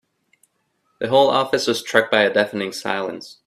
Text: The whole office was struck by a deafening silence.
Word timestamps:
The 0.97 1.09
whole 1.09 1.29
office 1.29 1.67
was 1.67 1.77
struck 1.81 2.09
by 2.09 2.23
a 2.23 2.33
deafening 2.33 2.71
silence. 2.71 3.37